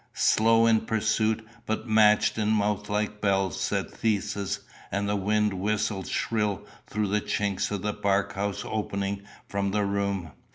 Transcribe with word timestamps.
"Slow 0.15 0.65
in 0.65 0.87
pursuit, 0.87 1.47
but 1.67 1.87
matched 1.87 2.39
in 2.39 2.49
mouth 2.49 2.89
like 2.89 3.21
bells," 3.21 3.59
said 3.61 3.91
Theseus; 3.91 4.61
and 4.91 5.07
the 5.07 5.15
wind 5.15 5.53
whistled 5.53 6.07
shrill 6.07 6.65
through 6.87 7.09
the 7.09 7.21
chinks 7.21 7.69
of 7.69 7.83
the 7.83 7.93
bark 7.93 8.33
house 8.33 8.63
opening 8.65 9.21
from 9.47 9.69
the 9.69 9.85
room. 9.85 10.31